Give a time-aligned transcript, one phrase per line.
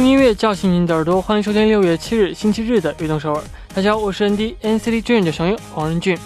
[0.00, 3.40] 用音乐叫醒您的耳朵，欢迎收听六月七日星期日的《悦动首尔》。
[3.74, 6.16] 大家好，我是 ND NCT Dream 的成员黄仁俊。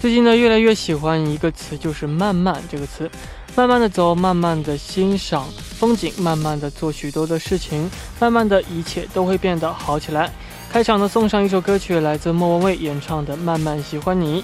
[0.00, 3.08] 最近呢，越来越喜欢一个词，就是“慢慢”这个词。
[3.54, 5.46] 慢慢的走，慢慢的欣赏
[5.78, 7.88] 风景，慢慢的做许多的事情，
[8.18, 10.28] 慢慢的一切都会变得好起来。
[10.72, 14.42] 开场呢，送上一首歌曲，来自莫文蔚演唱的《慢慢喜欢你》。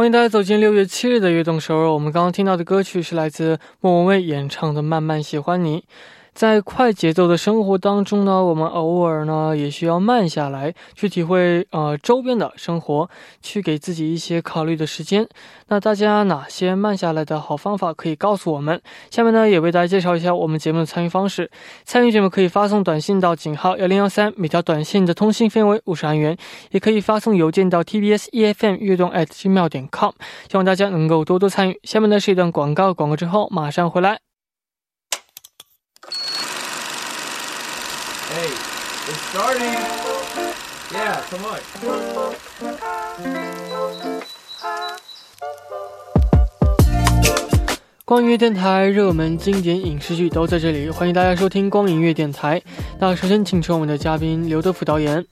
[0.00, 1.92] 欢迎大家走进六月七日的悦动首尔。
[1.92, 5.80] 我们刚刚听到的歌曲是来自莫文蔚演唱的《慢慢喜欢你》。
[6.32, 13.10] 在快节奏的生活当中呢，我们偶尔呢也需要慢下来，去体会呃周边的生活，
[13.42, 15.28] 去给自己一些考虑的时间。
[15.68, 18.80] 那大家哪些慢下来的好方法可以告诉我们？
[19.10, 21.50] 下面呢也为大家介绍一下我们节目的参与方式。
[21.84, 26.34] 参与节目可以发送短信到井号幺零幺三，每条短信的通信费为五十韩元；
[26.70, 30.12] 也可以发送邮件到 tbs efm 悦动 at 奇妙点 com。
[30.48, 31.78] 希望大家能够多多参与。
[31.82, 34.29] 下面呢是一段广告，广告之后马上回来。
[38.32, 38.46] Hey,
[39.10, 39.74] it's starting.
[40.94, 41.58] Yeah, come on.
[48.04, 52.62] 光影乐电台热门经典影视剧都在这里，欢迎大家收听光影乐电台。
[53.00, 55.26] 那首先请出我们的嘉宾刘德福导演。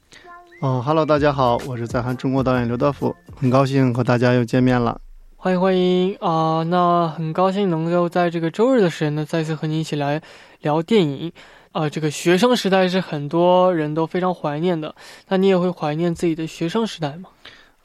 [0.61, 5.01] 哦哈喽，大家好，我是在韩中国导演刘德福，很高兴和大家又见面了。
[5.37, 6.65] 欢迎欢迎啊！
[6.65, 10.21] 那很高兴能够在这个周日的时间呢，再次和你一起来
[10.63, 11.33] 聊电影。
[11.73, 14.95] 啊，这个学生时代是很多人都非常怀念的。
[15.29, 17.29] 那你也会怀念自己的学生时代吗？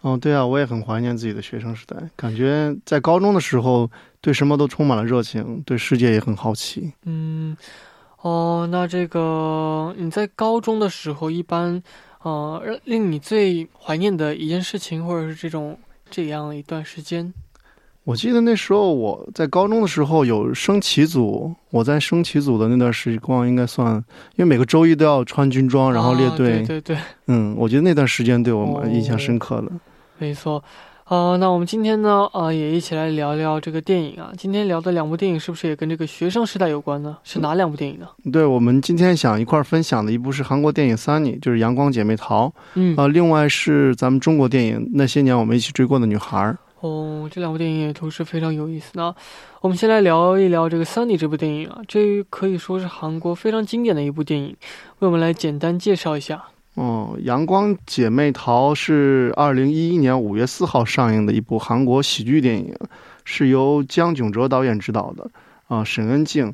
[0.01, 1.95] 哦，对啊，我也很怀念自己的学生时代。
[2.15, 3.89] 感觉在高中的时候，
[4.19, 6.91] 对什么都充满了热情，对世界也很好奇。
[7.05, 7.55] 嗯，
[8.21, 11.81] 哦，那这个你在高中的时候，一般
[12.21, 15.79] 呃，令你最怀念的一件事情，或者是这种
[16.09, 17.33] 这样一段时间？
[18.05, 23.95] 我记得那时候我在高中的时候有升旗组，我在升旗组的那段时光应该算，
[24.35, 26.57] 因为每个周一都要穿军装，然后列队。
[26.63, 26.97] 对对对。
[27.27, 29.71] 嗯，我觉得那段时间对我们印象深刻的。
[30.17, 30.61] 没错，
[31.07, 34.33] 呃，那我们今天呢，呃，也一起来聊聊这个电影啊。
[34.37, 37.17] 今天聊的两部电影是不是也跟这个学生时代有关呢？
[37.23, 38.07] 是哪两部电影呢？
[38.33, 42.47] 对，我们今天想一块儿分享的一部是韩国电影《Sunny》，就是《阳光姐妹淘》。
[42.73, 42.97] 嗯。
[42.97, 46.37] 啊，另外是咱们中国电影《那些年我们一起追过的女孩》。
[47.29, 48.91] 这两部电影也都是非常有意思。
[48.93, 49.13] 那
[49.61, 54.55] 我们先来聊一聊这个《Sunny》这部电影啊，这可以说是韩国非常经典的一部电影，
[54.99, 56.43] 为我们来简单介绍一下。
[56.75, 62.75] 哦，《阳光姐妹淘》是二零一一年五月四号上映的一部韩国喜剧电影，
[63.25, 65.29] 是由姜炯哲导演执导的，
[65.67, 66.53] 啊，沈恩静、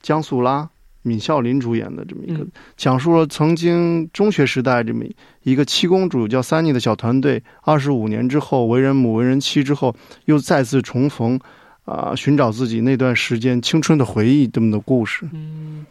[0.00, 0.70] 姜素拉。
[1.08, 2.46] 闵孝琳主演的这么一个，
[2.76, 5.04] 讲述了曾经中学时代这么
[5.42, 9.94] 一个七公主叫 Sunny 的小团队，二十五年之后为人母为人妻之后，
[10.26, 11.40] 又再次重逢，
[11.84, 15.26] 啊，寻找自己那段时间青春的回忆这么的故事。
[15.32, 15.86] 嗯，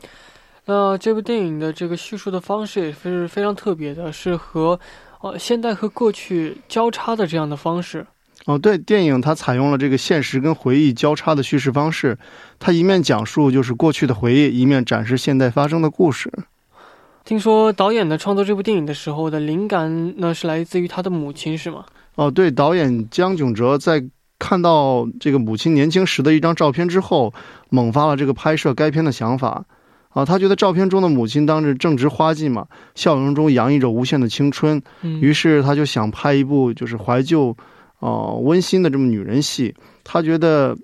[0.65, 4.79] 那这部电影的这个叙述的方式也是非常特别的，是和
[5.21, 8.05] 呃现代和过去交叉的这样的方式。
[8.47, 12.17] 哦，对，电影它采用了这个现实跟回忆交叉的叙事方式，
[12.59, 16.31] 它一面讲述就是过去的回忆，一面展示现代发生的故事。
[17.25, 21.83] 听说导演呢创作这部电影的时候的灵感呢是来自于他的母亲，是吗？
[22.15, 24.01] 哦，对，导演姜炯哲在
[24.39, 27.33] 看到这个母亲年轻时的一张照片之后，
[27.69, 29.65] 萌发了这个拍摄该片的想法。
[30.11, 37.53] 啊，他觉得照片中的母亲当时正值花季嘛，笑容中洋溢着无限的青春，于是他就想拍一部就是怀旧。
[37.99, 40.77] 哦，温馨的这么女人戏，他觉得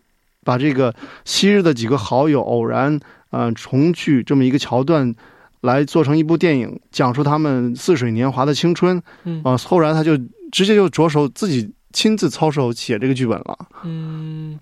[0.43, 0.93] 把这个
[1.25, 5.13] 昔日的几个好友偶然嗯重聚这么一个桥段，
[5.61, 9.01] 来做成一部电影，讲述他们似水年华的青春。
[9.23, 10.17] 嗯，啊，后来他就
[10.51, 13.57] 直接就着手自己亲自操手写这个剧本了。
[13.83, 14.59] 嗯，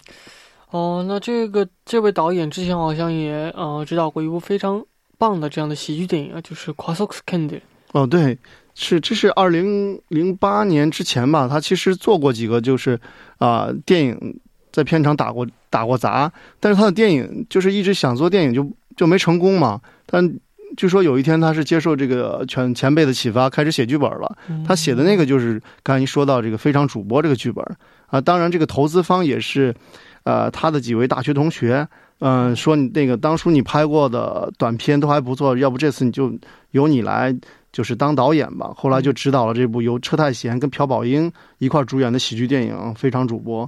[0.69, 4.83] 哦，那这个这位导演之前好像也呃指导过一部非常
[5.17, 7.49] 棒的这样的喜剧电影啊，就是《q u a s o x Candy》。
[7.93, 8.37] 哦，对。
[8.73, 11.47] 是，这是二零零八年之前吧？
[11.47, 12.99] 他其实做过几个，就是
[13.37, 14.39] 啊，电影
[14.71, 19.79] 在片场打过打过杂，但是他的电影就是一直想做电影，就就没成功嘛。
[20.05, 20.33] 但
[20.77, 24.37] 据说有一天他是接受这个前前辈的启发，开始写剧本了。
[24.65, 27.63] 他写的那个就是刚才说到这个非常主播这个剧本
[28.07, 28.21] 啊。
[28.21, 29.75] 当然，这个投资方也是
[30.23, 31.85] 呃他的几位大学同学，
[32.19, 36.33] 嗯，说你那个当初你拍过的短片都还不错，要不这次你就
[36.71, 37.35] 由你来。
[37.71, 43.65] 就是当导演吧，后来就指导了这部由车太贤跟朴宝英一块主演的喜剧电影《非常主播》，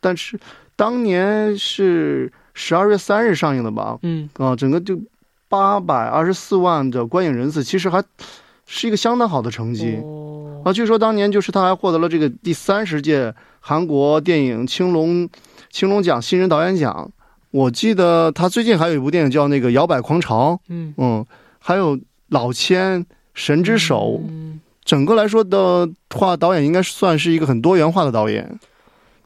[0.00, 0.38] 但是
[0.76, 3.98] 当年是十二月三日上映的吧？
[4.02, 4.98] 嗯，啊，整个就
[5.48, 8.02] 八百二十四万的观影人次，其实还
[8.66, 10.00] 是一个相当好的成绩。
[10.02, 15.28] 哦啊，据说当年就是他还获得了这个第三十届韩国电影青龙
[15.70, 17.10] 青龙奖新人导演奖。
[17.50, 21.24] 我记得他最近还有一部电影叫那个《摇摆狂潮》，嗯，嗯，
[21.60, 21.96] 还有
[22.30, 23.00] 《老千》
[23.34, 28.58] 《神之手》嗯，整个来说的话，导演应该算是一个很多元化的导演。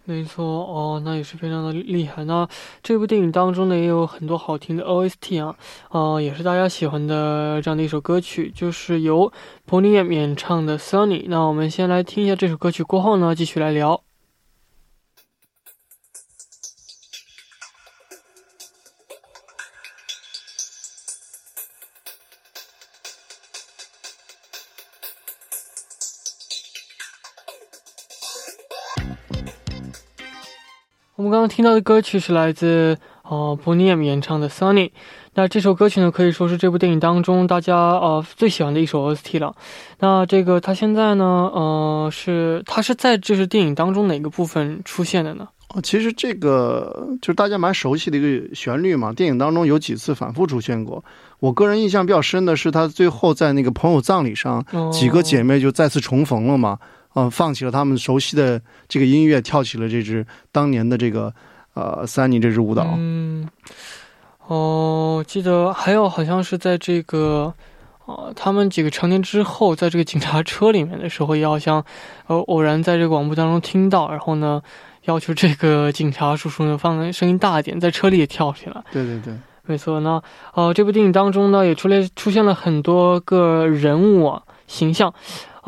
[0.04, 2.24] 没错哦，那也是非常的厉害。
[2.24, 2.48] 那
[2.82, 5.54] 这部电影当中呢，也有很多好听的 OST 啊，
[5.90, 9.30] 呃，也是大家喜欢的这样的一首歌曲，就是由
[9.68, 11.24] Bonnie M 演唱的《Sunny》。
[11.28, 14.02] 那我们先来听一下这首歌曲，过后呢，继续来聊。
[31.28, 34.88] 们刚刚听到的歌曲是来自呃 Bonnie M 演唱的《Sunny》。
[35.34, 39.54] 那这首歌曲呢，可以说是这部电影当中大家呃最喜欢的一首 OST 了。
[40.00, 45.46] 那这个它现在呢，呃，是它是在就是电影当中哪个部分出现的呢？
[45.68, 51.04] 哦，其实这个就是大家蛮熟悉的一个旋律嘛，电影当中有几次反复出现过。
[51.40, 56.78] 我个人印象比较深的是，他最后在那个朋友葬礼上，哦几个姐妹就再次重逢了嘛，
[57.18, 61.32] 呃，放弃了他们熟悉的这个音乐，跳起了这支当年的这个
[61.74, 62.94] 呃三妮这支舞蹈。
[62.96, 63.48] 嗯，
[64.46, 67.52] 哦，记得还有好像是在这个。
[68.08, 71.84] 呃，他们几个成年之后，在这个警察车里面的时候，也好像，
[72.26, 74.62] 呃，偶然在这个广播当中听到，然后呢，
[75.04, 78.82] 要求这个警察叔叔呢放声音大一点，在车里也跳起来。
[78.90, 79.34] 对对对，
[79.66, 80.22] 没错，那
[80.54, 85.12] 呃，这部电影当中呢，也出来出现了很多个人物啊形象，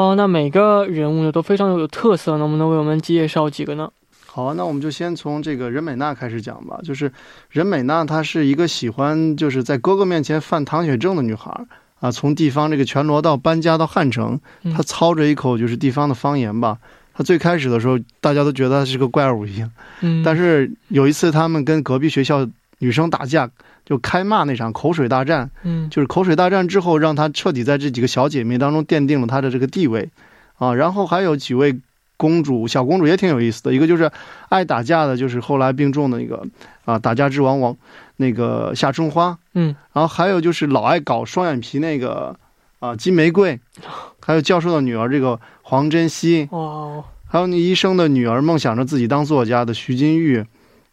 [0.00, 3.90] 哦、那每个人物呢都非常有特色，能不能为我们介绍几个呢？
[4.26, 6.80] 好啊，那我们就先从这个任美娜开始讲吧。
[6.82, 7.12] 就是
[7.50, 11.52] 任美娜，她是一个喜欢就是在哥哥面前犯唐血症的女孩
[11.98, 12.10] 啊。
[12.10, 16.78] 从地方这个全罗道搬家到汉城，嗯她操着一口就是地方的方言吧。
[17.12, 19.70] 她最开始的时候，大家都觉得她是个怪物一样。
[20.00, 22.48] 嗯，但是有一次，他们跟隔壁学校
[22.78, 23.50] 女生打架，
[23.90, 25.50] 就开骂那场口水大战。
[25.64, 25.90] 嗯。
[25.90, 30.08] 就是口水大战之后，让她彻底在这几个小姐妹当中奠定了她的这个地位，
[30.56, 31.78] 啊，然后还有几位
[32.16, 34.10] 公主，小公主也挺有意思的，一个就是
[34.48, 36.46] 爱打架的，就是后来病重的那个
[36.84, 37.76] 啊，打架之王王
[38.16, 42.36] 那个夏春花，嗯，然后还有就是老爱搞双眼皮那个
[42.78, 43.58] 啊金玫瑰，
[44.20, 50.44] 还有教授的女儿这个黄珍惜，哇哦，还有那医生的女儿梦想着自己当作家的徐金玉，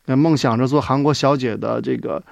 [0.05, 2.23] 那梦想着做韩国小姐的这个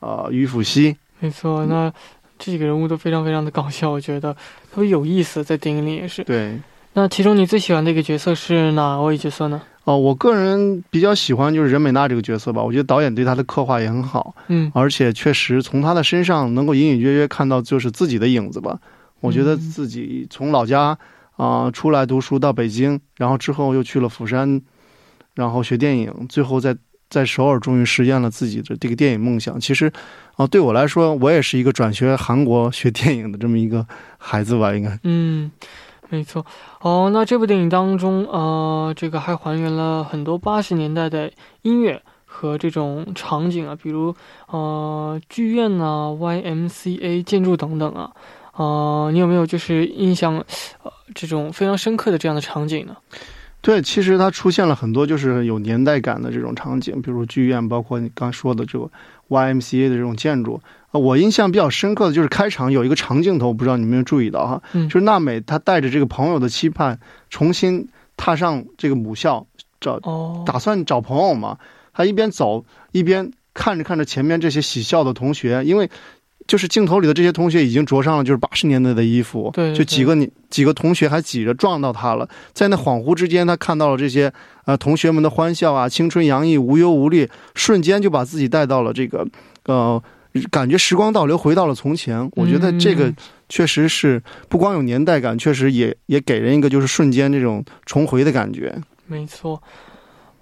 [0.00, 0.96] 呃于辅熙。
[1.20, 1.92] 没错，那
[2.38, 4.34] 这几个人物都非常非常的搞笑，我觉得
[4.72, 6.24] 特别有意思，在电影里也是。
[6.24, 6.58] 对，
[6.94, 9.62] 那其中你最喜欢的一个角色是哪位角色呢？
[9.84, 18.78] 哦，我个人比较喜欢就是任美娜这个角色吧，我觉得导演对她的刻画也很好，嗯而且确实从她的身上能够隐隐约约看到就是自己的影子吧。
[19.20, 20.96] 我觉得嗯自己从老家
[21.36, 24.60] 啊、出来读书到北京，然后之后又去了釜山，
[25.34, 26.76] 然后学电影，最后在
[27.10, 29.60] 在首尔终于实现了自己的这个电影梦想。
[29.60, 29.92] 其实
[30.36, 33.86] 啊、对我来说，我也是一个转学韩国学电影的这么一个
[34.16, 34.98] 孩子吧，应该。
[35.02, 35.50] 嗯，
[36.08, 36.46] 没错。
[36.80, 41.30] 哦，那这部电影当中，呃，这个还还原了很多八十年代的
[41.60, 44.16] 音乐和这种场景啊，比如
[44.46, 48.10] 呃剧院呐、YMCA 建筑等等啊。
[48.56, 50.36] 呃，你有没有就是印象，
[50.82, 52.96] 呃，这种非常深刻的这样的场景呢？
[53.62, 58.90] 对，其实它出现了很多就是有年代感的这种场景，比如剧院，包括你刚说的这个
[59.28, 60.60] YMCA 的这种建筑。
[60.90, 64.62] 啊，我印象比较深刻的就是开场有一个长镜头，不知道你们有没有注意到哈？
[64.72, 66.98] 嗯就是娜美她带着这个朋友的期盼，
[67.28, 69.46] 重新踏上这个母校，
[69.80, 71.58] 找哦，打算找朋友嘛。
[71.92, 75.90] 她一边走一边看着看着前面这些喜笑的同学，因为
[76.50, 84.32] 就是镜头里的这些同学已经着上了就是八十年代的衣服，对对就几个你几个同学还挤着撞到他了，在那恍惚之间，他看到了这些
[84.64, 89.24] 呃同学们的欢笑啊，青春洋溢，无忧无虑，瞬间就把自己带到了这个
[89.66, 90.02] 呃，
[90.50, 92.28] 感觉时光倒流，回到了从前。
[92.34, 93.16] 我觉得这个嗯
[93.48, 98.76] 确实是不光有年代感，确实也也给人一个就是瞬间这种重回的感觉。
[99.06, 99.62] 没错，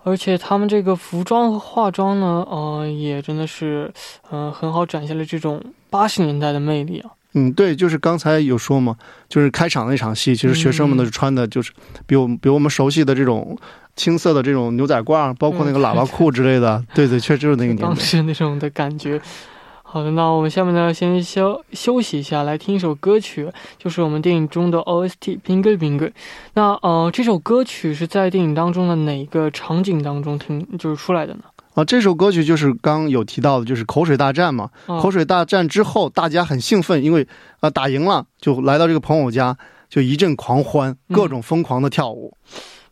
[0.04, 3.92] 而且他们这个服装和化妆呢，呃，也真的是，
[4.30, 7.10] 呃，很好展现了这种八十年代的魅力啊。
[7.34, 8.96] 嗯，对，就是刚才有说嘛，
[9.28, 11.72] 就是开场那场戏，其实学生们都是穿的就是
[12.06, 13.56] 比我们比我们熟悉的这种
[13.96, 17.96] 青色的这种牛仔褂，包括那个喇叭裤之类的，对对，确实就是那个年代当。
[17.96, 19.20] 时那种的感觉。
[19.82, 26.06] 好的，那我们下面呢，先休休息一下，来听一首歌曲，就是我们电影中的 OST《Bingo Bingo》。
[26.52, 31.40] 那呃，这首歌曲是在电影当中的哪个场景当中听就是出来的呢？
[31.78, 34.68] 啊，这首歌曲就是刚有提到的，就是口水大战嘛。
[34.86, 37.24] 哦口水大战之后，大家很兴奋，因为
[37.60, 39.56] 呃打赢了，就来到这个朋友家。
[39.88, 42.34] 就一阵狂欢，嗯各种疯狂的跳舞。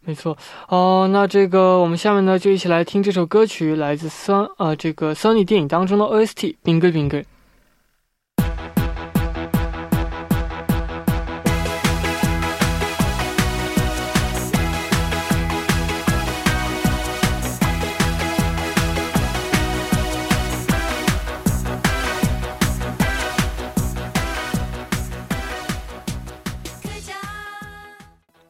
[0.02, 0.38] 没错
[0.68, 7.22] 哦、那这个我们下面呢就一起来听这首歌曲，来自 Sun 呃这个 Sony 电影当中的 OST《Bingo Bingo》。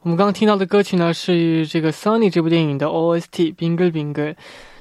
[0.07, 4.37] 我们刚刚听到的歌曲呢，是这个 Sunny 这部电影的 OST Bingo Bingo。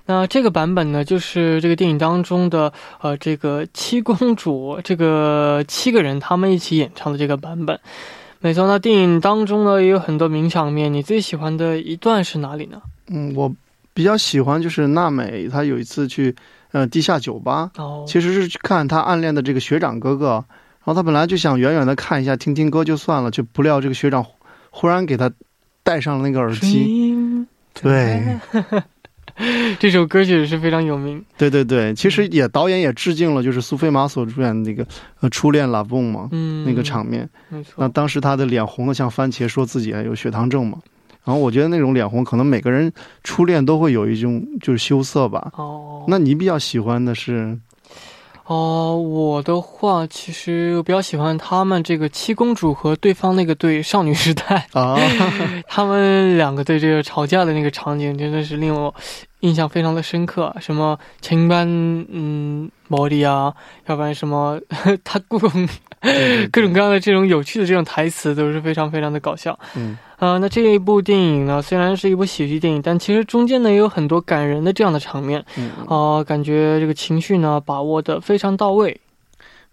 [0.05, 7.79] 那这个版本呢，就是这个电影当中的呃这个七公主， 这个七个人他们一起演唱的这个版本。
[8.39, 12.79] 没错，那电影当中呢也有很多名场面，你最喜欢的一段是哪里呢？
[13.07, 13.51] 嗯，我
[13.95, 16.35] 比较喜欢就是娜美，她有一次去
[16.71, 20.33] 呃地下酒吧，哦，其实是去看她暗恋的这个学长哥哥，
[20.83, 24.23] 然后她本来就想远远的看一下，听听歌就算了，就不料这个学长
[24.77, 25.31] 忽然给他
[25.83, 27.23] 戴上了那个耳机。
[27.81, 28.21] 对，
[29.79, 31.23] 这首歌曲是非常有名。
[31.37, 34.85] 对对对，其实也导演也致敬了，就是苏菲玛索主演的那个
[35.21, 37.27] 呃初恋拉蹦嘛，嗯，那个场面。
[37.47, 37.75] 没错。
[37.77, 40.77] 那当时他的脸红的像番茄，说自己还有血糖症嘛。
[41.23, 42.91] 然后我觉得那种脸红，可能每个人
[43.23, 45.51] 初恋都会有一种就是羞涩吧。
[45.55, 47.57] 哦，那你比较喜欢的是？
[48.47, 54.95] 哦，我的话，其实我比较喜欢他们这个七公主和对方那个对少女时代，啊，
[55.67, 58.93] 他们两个对这个吵架的那个场景，真的是令我
[59.39, 60.45] 印象非常的深刻。
[60.45, 61.67] 啊什么前班
[62.09, 63.51] 嗯魔力啊，
[63.87, 64.59] 要不然什么
[65.03, 69.57] 他故各种各样的这种有趣的这种台词都是非常非常的搞笑。
[69.75, 75.45] 嗯呃，那这一部电影呢，虽然是一部喜剧电影，但其实中间呢也有很多感人的这样的场面。
[75.57, 78.99] 嗯，哦、感觉这个情绪呢把握的非常到位。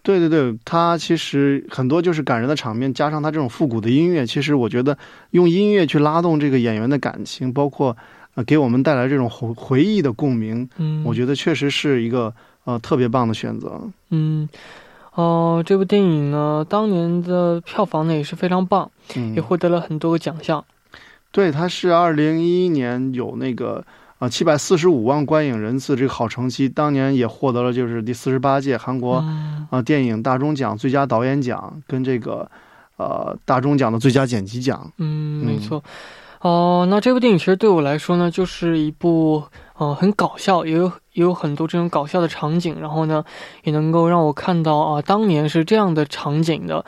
[0.03, 4.99] 对对对，它其实很多就是感人的场面，加上它这种复古的音乐，其实我觉得
[5.31, 7.97] 用音乐去拉动这个演员的感情，包括
[8.35, 12.35] 呃给我们带来这种回回忆的共鸣，嗯，我觉得确实是一个
[12.65, 13.81] 呃特别棒的选择。
[14.11, 14.49] 嗯，
[15.14, 20.64] 哦、这部电影呢，当年的票房呢也是非常棒，嗯也，获得了很多个奖项。
[21.31, 23.85] 对，它是二零一一年有那个
[24.19, 32.50] 啊七百四十五万观影人次这个好成绩，当年也获得了就是第四十八届韩国嗯啊电影大钟奖最佳导演奖跟这个
[32.97, 34.92] 呃大钟奖的最佳剪辑奖。
[34.99, 35.83] 嗯，嗯没错。
[36.40, 39.45] 哦、那这部电影其实对我来说呢，就是一部
[39.76, 43.25] 呃很搞笑，也有也有很多这种搞笑的场景，然后呢，
[43.64, 46.85] 也能够让我看到啊、当年是这样的场景的。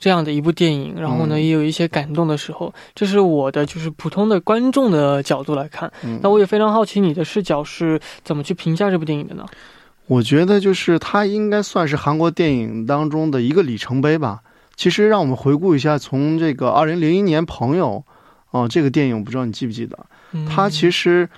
[0.00, 5.92] 这样的一部电影，然后呢，嗯也有一些感动的时候，这是我的就是普通的观众的角度来看。
[6.04, 9.44] 嗯那我也非常好奇你的视角是怎么去评价这部电影的呢？
[10.06, 14.38] 我觉得就是它应该算是韩国电影当中的一个里程碑吧。
[14.76, 18.04] 其实让我们回顾一下，从这个二零零一年《朋友》
[18.56, 19.98] 啊、这个电影，不知道你记不记得？
[20.48, 21.28] 它其实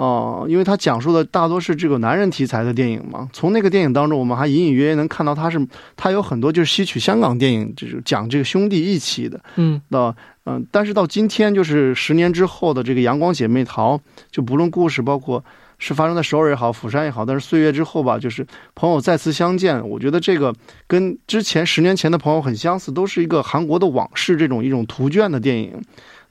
[0.00, 3.28] 实，呃，因为他讲述的大多是这个男人题材的电影嘛。
[3.32, 5.64] 从那个电影当中，我们还隐隐约约能看到他是
[5.96, 9.38] 他有很多就是吸取香港电影，就是讲这个兄弟义气的。
[9.56, 10.14] 嗯的，
[10.46, 13.96] 嗯、但是到今天，就是十年之后的这个《阳光姐妹淘》，
[14.30, 15.44] 就不论故事，包括
[15.78, 20.54] 是发生在首尔也好，釜山也好，但是岁月之后吧，就是朋友再次相见，我觉得这个
[20.86, 25.80] 跟之前十年前的朋友很相似，都是一个韩国的往事这种一种图卷的电影。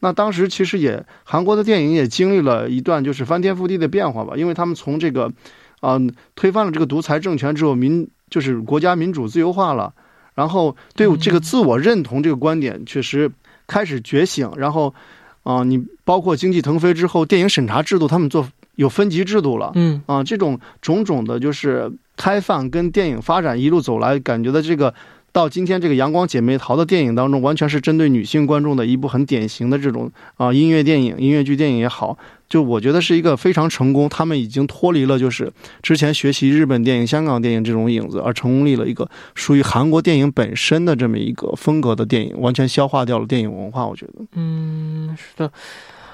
[0.01, 5.31] 那当时其实也韩国的电影也经历了一段就是翻天覆地的变化吧，因为他们从这个，
[5.81, 9.93] 嗯、推翻了这个独裁政权之后，民就是国家民主自由化了，
[10.35, 13.29] 然后对这个自我认同这个观点确实
[13.67, 14.93] 开始觉醒，然后，
[15.43, 20.01] 啊、你包括经济腾飞之后，电影审查制度他们做有分级制度了，嗯。
[20.05, 24.93] 啊，这种种种的，就是开放跟电影发展一路走来，感觉到这个
[25.31, 32.17] 到今天这个《阳光姐妹淘》的电影当中，完全是针对女性观众的一部很典型的这种啊音乐电影、音乐剧电影也好，
[32.47, 34.09] 就我觉得是一个非常成功。
[34.09, 43.85] 他们已经脱离了就是之前学习日本电影、香港电影这种影子，而成立了一个属于韩国电影本身的这么一个风格的电影，完全消化掉了电影文化。
[43.87, 45.51] 我觉得，嗯，是的。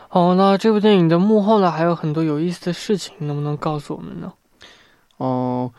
[0.10, 4.32] 哦，那这部电影的幕后呢，还有很多有意思的事情，能不能告诉我们呢？
[5.18, 5.72] 哦、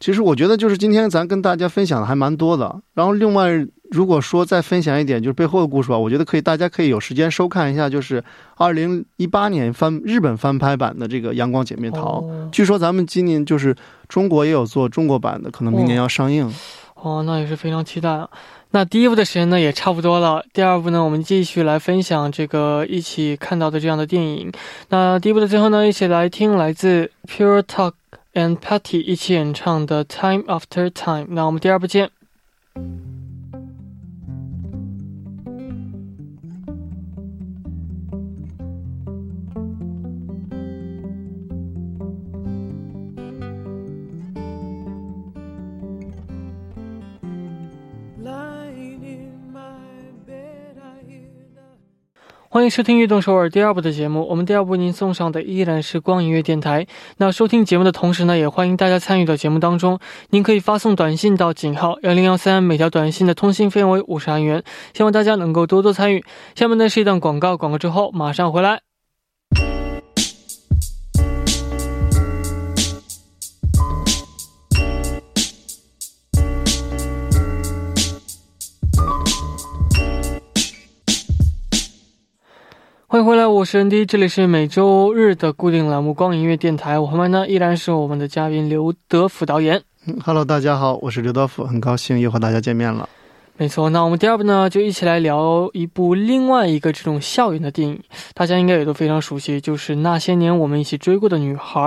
[0.00, 2.80] 其实我觉得就是今天咱跟大家分享的还蛮多的。
[2.94, 3.50] 然后另外，
[3.90, 8.24] 如果说再分享一点就是背后的故事吧，我觉得可以，大家可以有时间收看一下，就是
[8.56, 13.76] 二零一八年翻日本翻拍版的这个《阳光姐妹淘》据说咱们今年就是
[14.08, 16.50] 中国也有做中国版的，可能明年要上映。
[16.94, 18.28] 哦，那也是非常期待啊。
[18.72, 24.52] 那第一部的时间呢也差不多了，第二部呢我们继续来分享这个一起看到的这样的电影。
[24.90, 27.92] 那第一部的最后呢，一起来听来自 Pure Talk
[28.34, 31.24] and Patty 一起演唱的《Time After Time》。
[31.30, 32.10] 那我们第二部见。
[52.52, 54.26] 「欢迎收听《悦动首尔》第二部的节目。
[54.28, 56.84] 我们第二部为您送上的依然是光影乐电台。
[57.18, 60.00] 那收听节目的同时呢，也欢迎大家参与到节目当中。
[60.30, 64.64] 您可以发送短信到井号幺零幺三，每条短信的通信费用为五十韩元。
[64.92, 66.24] 希望大家能够多多参与。
[66.56, 68.80] 下面呢是一段广告，广告之后马上回来。
[83.12, 86.94] 欢迎回来，我是 ND，这里是每周日的固定栏目《光音乐电台》。
[87.00, 89.82] 我旁边呢依然是我们的嘉宾刘德甫导演。
[90.06, 93.08] 嗯 Hello，大家好，我是刘德甫，很高兴又和大家见面了。
[93.56, 98.00] 没错，那我们第二部呢就一起来聊一部另外一个这种校园的电影，
[98.32, 101.80] 大家应该也都非常熟悉，就是《那些年我们一起追过的女孩》。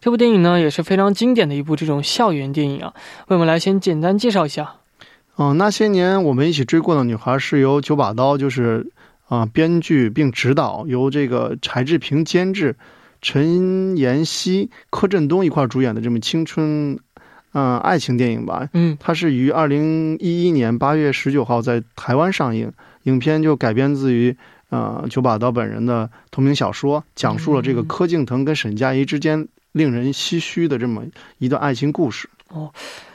[0.00, 2.94] 这部电影呢也是非常经典的一部这种校园电影啊。
[3.28, 4.76] 为我们来先简单介绍一下。
[5.36, 8.86] 嗯、那些年我们一起追过的女孩是由九把刀就是
[9.26, 12.76] 啊、编剧并执导，由这个柴智屏监制，
[13.22, 16.98] 陈妍希、柯震东一块儿主演的这么青春
[17.52, 18.68] 嗯、爱情电影吧。
[18.72, 22.72] 嗯它是于二零一一年八月十九号在台湾上映。
[23.04, 24.34] 影片就改编自于
[24.70, 31.04] 呃九把刀本人的同名小说，讲述了这个嗯柯敬腾跟沈佳宜之间令人唏嘘的这么
[31.36, 32.30] 一段爱情故事。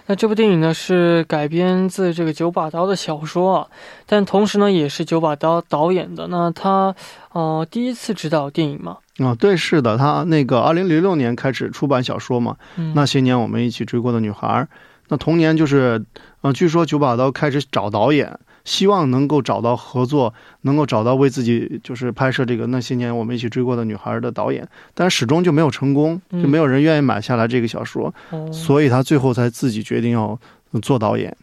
[0.07, 3.67] 那这部电影呢是改编自这个九把刀的小说啊，
[4.07, 6.27] 但同时呢也是九把刀导演的。
[6.27, 6.95] 那他
[7.31, 14.67] 呃第一次执导电影嘛，啊、对，是的，他那个二零零六年开始出版小说嘛，嗯，那些年我们一起追过的女孩。
[15.11, 16.05] 那同年就是，
[16.41, 30.39] 呃，据说九把刀开始找导演，希望能够找到合作，能够找到为自己就是拍摄这个那些年我们一起追过的女孩的导演，但是始终就没有成功，嗯就没有人愿意买下来这个小说，哦所以他最后才自己决定要
[30.71, 31.35] 呃做导演。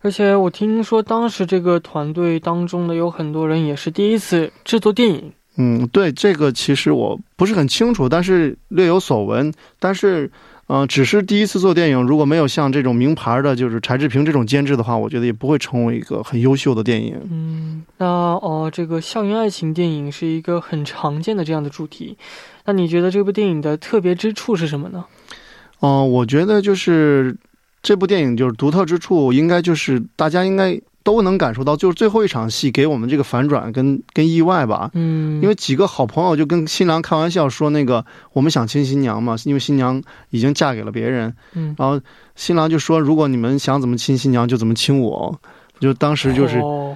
[0.00, 5.30] 而且我听说当时这个团队当中的有很多人也是第一次制作电影。
[5.60, 9.52] 嗯，对，这个其实我不是很清楚，但是略有所闻。
[9.80, 10.30] 但是，
[10.68, 17.16] 呃，只是第一次做电影，如果没有像这种名牌的，就是柴智屏这种监制的话，我觉得也不会成为一个很优秀的电影。
[17.30, 22.16] 嗯，那哦，这个校园爱情电影是一个很常见的这样的主题。
[22.66, 25.04] 那你觉得这部电影的特别之处是什么呢？
[25.80, 27.34] 嗯、我觉得就是
[27.82, 30.78] 这部电影就是独特之处，应该就是大家应该
[31.08, 34.90] 都能感受到，就是最后一场戏给我们这个反转跟跟意外吧。
[34.92, 41.98] 嗯，因为几个好朋友就跟新郎开玩笑说，那个我们想亲新娘嘛，因为新娘已经嫁给了别人，嗯，然后
[42.36, 45.34] 新郎就说，如果你们想怎么亲新娘，就怎么亲我。
[45.80, 46.94] 就当时就是、哦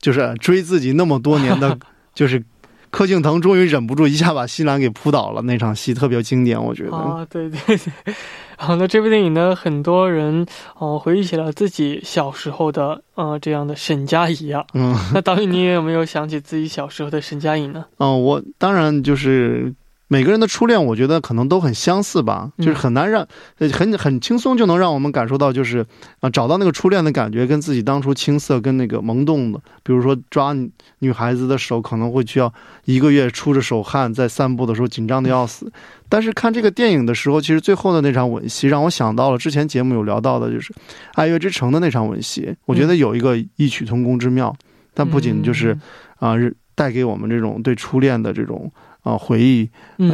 [0.00, 1.78] 就是追自己那么多年的，
[2.14, 2.42] 就是
[2.90, 6.96] 柯敬腾终于忍不住一下把新兰给扑倒了，那场戏特别经典，我觉得。
[6.96, 8.14] 啊，对对对。
[8.56, 10.44] 好，那这部电影呢，很多人
[10.76, 14.62] 哦、回忆起了自己小时候的呃这样的沈佳宜啊。
[14.74, 17.86] 嗯那导演，你也有没有想起自己小时候的沈佳宜呢？
[17.96, 19.72] 嗯，我当然就是
[20.12, 23.24] 每个人的初恋，我觉得可能都很相似吧，嗯就是很难让，
[23.58, 25.86] 呃很很轻松就能让我们感受到，就是
[26.18, 30.68] 啊、找到那个初恋的感觉，跟自己当初青涩跟那个萌动的，比如说抓女
[30.98, 32.52] 女孩子的手，可能会需要
[32.86, 35.72] 一个月出着手汗，在散步的时候紧张的要死。
[36.08, 40.72] 但是看这个电影的时候，其实最后的那场吻戏让我想到了之前节目有聊到的，就是
[41.14, 44.52] 《爱乐之城》的那场吻戏，我觉得有一个异曲同工之妙。
[44.92, 45.72] 但不仅就是
[46.18, 48.70] 嗯啊、是带给我们这种对初恋的这种
[49.02, 49.68] 啊、回忆，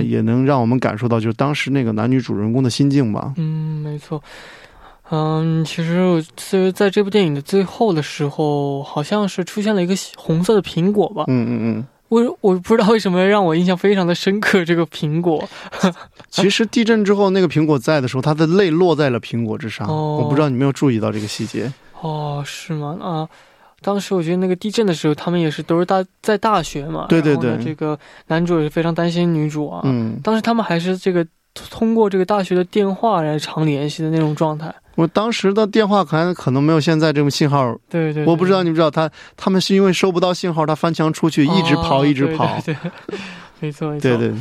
[0.05, 3.33] 也能让我们感受到就是当时那个男女主人公的心境吧。
[3.37, 4.23] 嗯，没错。
[5.11, 11.25] 嗯，其实我是在这部电影的最后的时候，好像是出现了一个红色的苹果吧。
[11.29, 11.87] 嗯嗯嗯。
[12.09, 14.65] 我我不知道为什么让我印象非常的深刻。
[14.65, 15.49] 这个苹果，
[16.31, 19.89] 其实地震之后，那个苹果在的时候，它的泪落在了苹果之上。
[19.89, 21.73] 哦我不知道你有没有注意到这个细节。
[22.01, 22.97] 哦，是吗？
[23.01, 23.29] 啊，
[23.87, 27.07] 当时我觉得那个地震的时候，他们也是都是大在大学嘛。
[27.09, 27.97] 对对对这个
[28.27, 29.83] 男主也是非常担心女主啊。
[29.85, 31.25] 嗯，当时他们还是这个
[31.71, 34.75] 通过这个大学的电话来常联系的那种状态。
[34.97, 37.73] 我当时的电话可能可能没有现在这种信号。
[37.89, 42.61] 对对对我不知道你不知道，他他们是因为收不到信号，他翻墙出去，一直跑，哦一直跑。
[42.65, 43.19] 对对对
[43.61, 44.03] 没错没 错。
[44.03, 44.35] 对对，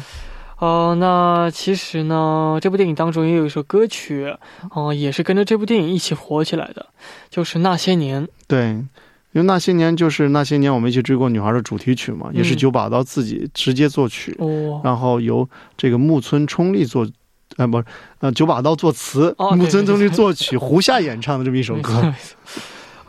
[0.58, 4.34] 哦，那其实呢，这部电影当中也有一首歌曲，
[4.74, 6.88] 哦、也是跟着这部电影一起火起来的，
[7.30, 8.26] 就是《那些年》。
[8.48, 8.82] 对，
[9.36, 14.34] 因为那些年就是那些年我们一起追过女孩的主题曲嘛，也是嗯九把刀自己直接作曲。
[14.40, 15.46] 哦，然后由
[15.76, 17.06] 这个木村冲利作，
[17.58, 17.86] 呃，不是，
[18.20, 22.14] 呃，九把刀作词，哦木村冲利作曲，胡夏演唱的这么一首歌。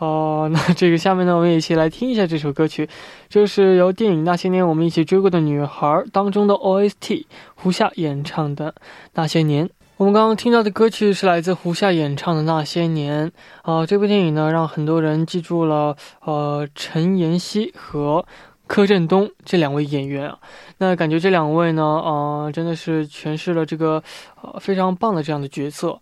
[0.01, 2.89] 哦，那这个下面呢，我们也一起来听一下这首歌曲，
[3.29, 8.73] 就是由电影《那些年我们一起追过的女孩》当中的 OST 胡夏演唱的
[9.15, 9.67] 《那些年》。
[9.99, 13.31] 我们刚刚听到的歌曲是来自胡夏演唱的《那些年》
[13.63, 18.27] 啊、这部电影呢，让很多人记住了呃陈妍希和
[18.67, 20.39] 柯震东这两位演员啊。
[20.77, 24.03] 那感觉这两位呢，呃，真的是诠释了这个
[24.43, 25.99] 呃非常棒的这样的角色。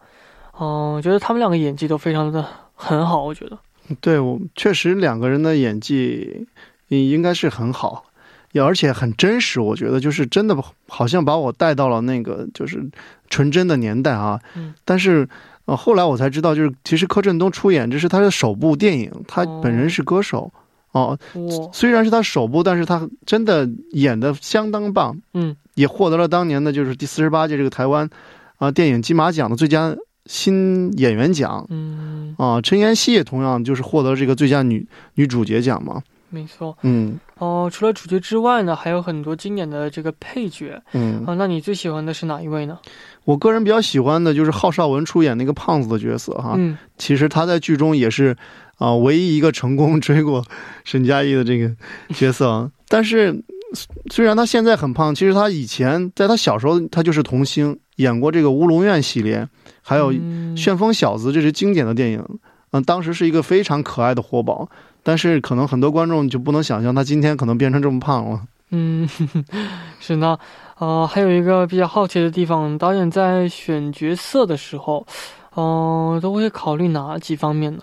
[0.59, 3.57] 嗯、我觉得他们两个演技都非常的很好，我觉得。
[4.01, 6.49] 对我确实两个人的演技
[6.89, 8.05] 应应该是很好，
[8.55, 9.61] 也而且很真实。
[9.61, 12.81] 我觉得就是真的好像把我带到了那个就是
[13.29, 14.39] 纯真的年代啊。
[14.55, 15.29] 嗯但是
[15.65, 20.53] 呃后来我才知道，就是其实柯震东出演这是他的首部电影，他哦本人是歌手
[20.93, 21.19] 哦。
[21.35, 28.09] 哇，虽然是他首部，但是他真的演的相当棒，嗯也获得了当年的就是第四十八届这个台湾
[28.59, 31.67] 啊、电影金马奖的最佳新演员奖。
[31.69, 36.01] 嗯，啊，陈妍希也同样就是获得这个最佳女女主角奖嘛。
[36.35, 36.77] 没错。
[36.83, 42.79] 嗯哦、除了主角之外呢，还有很多经典的这个配角嗯啊、，那你最喜欢的是哪一位呢？
[43.25, 46.55] 我个人比较喜欢的就是郝邵文出演那个胖子的角色哈。
[46.57, 48.37] 嗯其实他在剧中也是
[48.77, 50.45] 啊、唯一一个成功追过
[50.85, 51.71] 沈佳宜的这个
[52.15, 52.71] 角色啊。
[52.89, 53.43] 但是
[54.11, 59.49] 虽然他现在很胖，其实他以前在他小时候他就是童星，演过这个《乌龙院》系列，
[59.83, 62.25] 还有《嗯旋风小子》，这是经典的电影。
[62.73, 64.69] 嗯，当时是一个非常可爱的活宝，
[65.05, 68.43] 但是可能很多观众就不能想象他今天可能变成这么胖了。
[68.71, 69.09] 嗯，
[70.01, 70.37] 是呢。
[70.77, 75.07] 呃，还有一个比较好奇的地方，导演在选角色的时候，
[75.55, 77.83] 嗯、都会考虑哪几方面呢？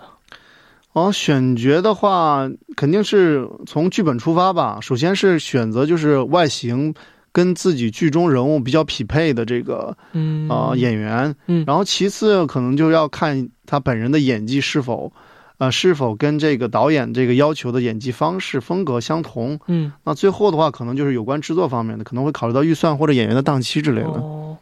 [0.92, 4.78] 哦，选角的话，肯定是从剧本出发吧。
[4.82, 6.92] 首先是选择就是外形
[7.32, 15.10] 跟自己剧中人物比较匹配的这个嗯啊、演员，嗯然后其次可能就要看他本人的演技是否，
[15.62, 19.60] 呃，是否跟这个导演这个要求的演技方式风格相同。
[19.68, 24.08] 嗯那最后的话，可能就是有关制作方面的，可能会考虑到预算或者演员的档期之类的。
[24.08, 24.58] 哦，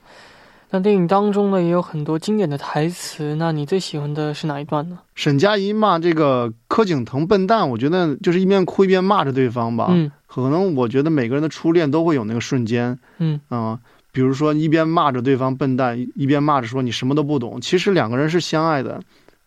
[0.68, 4.98] 那电影当中呢也有很多经典的台词，那你最喜欢的是哪一段呢？
[5.14, 9.86] 沈佳宜骂这个柯景腾笨蛋，我觉得就是一边哭一边骂着对方吧。
[9.88, 13.80] 嗯可能我觉得每个人的初恋都会有那个瞬间，嗯啊、
[14.12, 17.58] 比如说一边骂着对方笨蛋，一一边骂着说你什么都不懂。
[17.60, 19.00] 其实两个人是相爱的，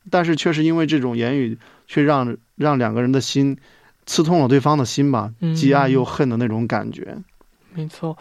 [0.10, 3.58] 但是却是因为这种言语，却让让两个人的心
[4.06, 7.18] 刺痛了对方的心吧嗯，既爱又恨的那种感觉。
[7.74, 8.18] 没错。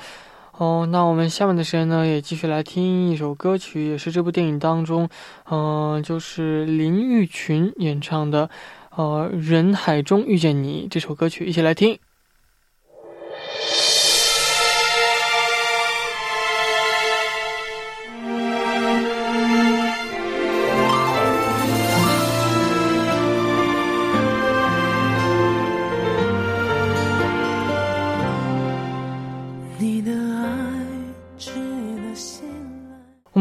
[0.59, 5.09] 哦，那我们下面的时间呢，也继续来听一首歌曲，也是这部电影当中，
[5.51, 8.49] 嗯、就是林玉群演唱的，
[8.95, 11.99] 呃，《人海中遇见你》这首歌曲，一起来听。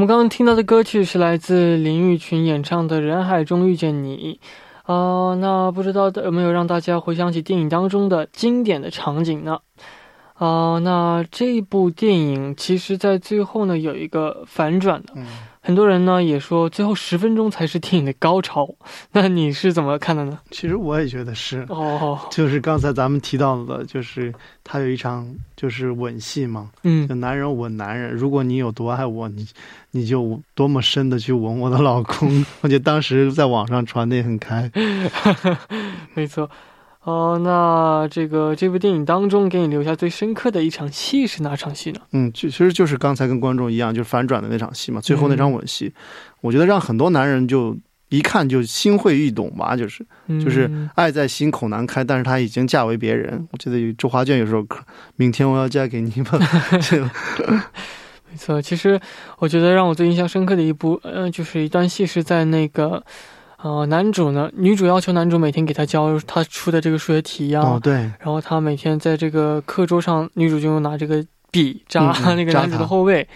[0.01, 4.39] 我们刚刚听到的歌曲是来自林玉群演唱的《人海中遇见你》。
[4.91, 9.59] 啊、那不知道有没有让大家回想起电影当中的经典的场景呢？
[10.41, 15.23] 啊、那这部电影其实在最后呢有一个反转的，嗯，
[15.61, 18.67] 很多人呢也说最后十分钟才是电影的高潮。
[19.11, 20.39] 那你是怎么看的呢？
[20.49, 29.45] 其实我也觉得是，哦， 就是刚才咱们提到的，就是他有一场就是吻戏嘛，嗯就男人吻男人，如果你有多爱我，你
[29.91, 32.43] 你就多么深的去吻我的老公。
[32.61, 34.71] 我觉得当时在网上传的也很开。
[36.15, 36.49] 没错。
[37.03, 41.99] 哦、那这个这部电影当中给你留下最深刻的一场戏是哪场戏呢？
[42.11, 45.91] 嗯，就其实就是刚才跟观众一样，就是反转的那场戏嘛，最后那场吻戏，
[46.41, 47.75] 我觉得让很多男人就
[48.09, 50.05] 一看就心会欲懂吧，就是
[50.43, 53.47] 就是嗯爱在心口难开，但是他已经嫁为别人。
[53.51, 54.77] 我记得有周华健有首歌，
[55.15, 56.37] 明天我要嫁给你吧，
[56.87, 57.09] 这个
[58.29, 58.99] 没错，其实
[59.39, 63.03] 我觉得让我最印象深刻的一部，呃，就是一段戏是在那个，
[63.63, 73.27] 呃，男主呢，女主要求男主每天给她教他出的这个数学题呀、哦对，然后他每天在这个课桌上，女主就拿这个笔扎 那个男主的后背。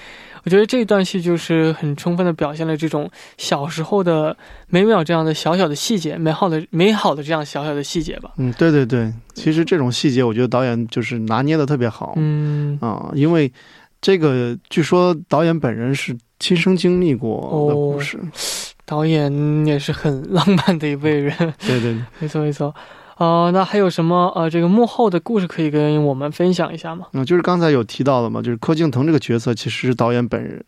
[0.44, 8.32] 我觉得这段戏就是很充分的表现了这种小时候的每秒这样的小小的细节，美好的美好的这样小小的细节吧。
[8.38, 12.14] 嗯对对对，其实这种细节我觉得导演就是拿捏的特别好。
[12.18, 13.52] 嗯，啊，因为
[14.00, 18.20] 这个据说导演本人是亲身经历过的故事。
[18.86, 21.36] 导演也是很浪漫的一位人。
[21.60, 22.74] 对对， 没错没错，
[23.17, 27.08] 呃，那还有什么呃这个幕后的故事可以跟我们分享一下吗？
[27.13, 30.63] 嗯，就是刚才有提到的嘛，就是柯敬腾这个角色其实是导演本人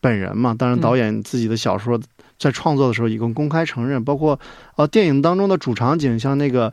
[0.00, 0.54] 本人嘛。
[0.58, 2.00] 当然，嗯导演自己的小说
[2.38, 4.40] 在创作的时候已经公开承认，包括
[4.76, 6.72] 呃电影当中的主场景，像那个。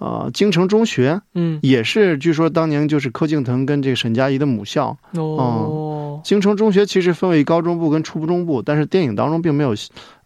[0.00, 4.96] 呃，京城中学嗯，也是，据说当年就是柯敬腾跟这个沈佳宜的母校。
[5.14, 5.87] 哦，
[6.24, 9.74] 京城中学其实分为高中部跟初中部，但是电影当中并没有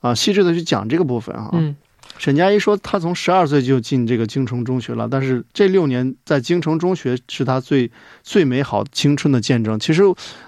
[0.01, 1.51] 啊、细致的去讲这个部分啊。
[1.53, 1.75] 嗯
[2.19, 7.91] 沈佳宜说，她从十二岁就进这个京城中学了，但是这六年在京城中学是她最
[8.23, 9.79] 最美好青春的见证。
[9.81, 10.03] 其实，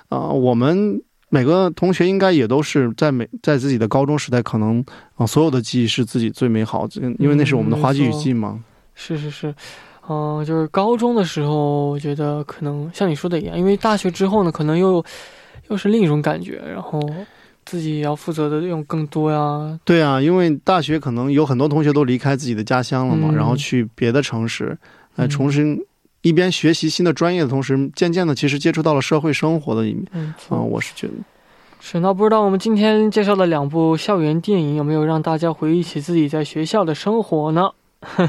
[0.09, 4.85] 啊、我们每个同学应该也都是在每在自己的高中时代，可能
[5.17, 8.63] 啊、所有的记忆是自己最美好的，因为那是我们的花季雨季嘛。
[8.95, 9.55] 是是是，
[10.09, 15.05] 嗯、就是高中的时候，我觉得可能像你说的一样，因为大学之后呢，可能又
[15.69, 17.01] 又是另一种感觉，然后
[17.65, 19.79] 自己要负责的用更多呀。
[19.85, 24.77] 对啊，因为大学可能有很多同学都离开自己的家乡了嘛，嗯然后去别的城市，
[25.15, 25.81] 来嗯重新
[26.21, 30.05] 一边学习新的专业的同时，渐渐的其实接触到了社会生活的一面。
[30.13, 31.15] 嗯，啊、我是觉得。
[31.81, 37.71] 是，那不知道我们今天介绍的两部校园电影有没有让大家回忆起自己在学校的生活呢？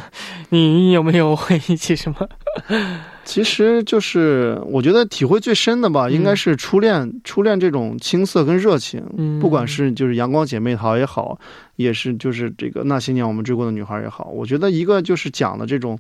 [0.49, 2.27] 你有没有回忆起什么？
[3.25, 11.39] 其实就是我觉得体会最深的吧，嗯应该是初恋，初恋这种青涩跟热情，嗯不管是就是阳光姐妹淘也好，
[11.75, 15.97] 也是就是这个那些年我们追过的女孩也好，我觉得一个就是讲的这种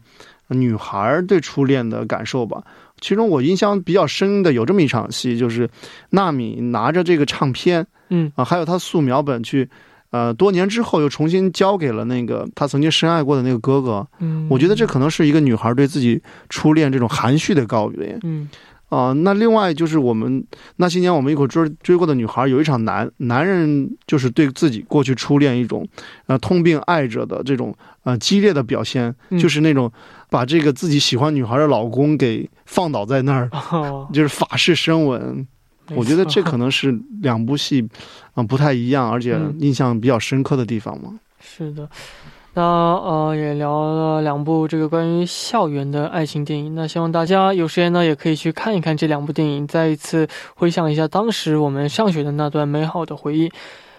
[0.49, 2.63] 女孩对初恋的感受吧。
[3.01, 5.67] 其中我印象比较深的有这么一场戏，就是
[6.11, 9.67] 纳米拿着这个唱片嗯啊，还有他素描本去。
[10.15, 18.17] 呃，多年之后又重新交给了那个他曾经深爱过的那个哥哥，嗯，我觉得这可能是一个女孩对自己初恋这种含蓄的告别。
[18.23, 18.47] 嗯。
[18.87, 20.45] 啊、那另外就是我们
[20.77, 25.85] 那些年我们一块追追过的女孩，有一场男男人就是对自己过去初恋一种
[26.27, 29.39] 呃痛并爱着的这种呃激烈的表现，嗯。
[29.39, 29.91] 就是那种
[30.29, 35.45] 把这个自己喜欢女孩的老公给放倒在那儿，哦，就是法式深吻。
[35.89, 37.87] 没我觉得这可能是两部戏
[38.35, 41.19] 嗯、不太一样，而且嗯印象比较深刻的地方嘛。
[41.39, 41.87] 是的，
[42.53, 46.75] 那呃也聊了两部这个关于校园的爱情电影。
[46.75, 53.51] 那希望大家有时间呢也可以去看一看这两部电影，再一次回想一下当时我们上学的那段美好的回忆。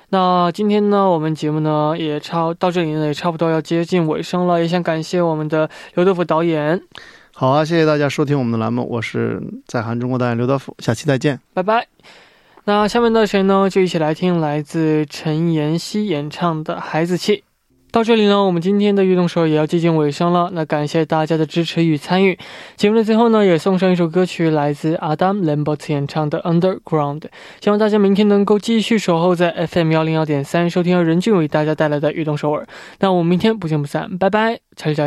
[0.08, 6.80] 那今天呢，我们节目呢也差到这里呢也差不多要接近尾声了，也想感谢我们的刘德福导演，
[7.38, 11.38] 好啊，谢谢大家收听我们的栏目，我是在韩中国导演刘德福，下期再见。
[11.52, 11.86] 拜拜。
[12.64, 17.36] 那下面的谁呢，就一起来听来自陈妍希演唱的《孩子气》。
[17.92, 20.48] 到这里呢，我们今天的运动手也要接近尾声了。
[20.54, 22.38] 那感谢大家的支持与参与。
[22.74, 27.20] 节目的最后呢，也送上一首歌曲，来自 Adam Lambert 演唱的《Underground》。
[27.60, 32.66] 希望大家明天能够继续守候在 FM 幺零幺点三，收听由任俊为大家带来的运动首尔。
[33.00, 35.06] 那我们明天不见不散，拜拜，加油加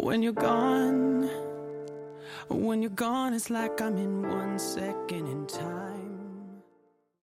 [0.00, 1.28] When you're gone,
[2.48, 5.77] when you're gone, it's like I'm in one second in time.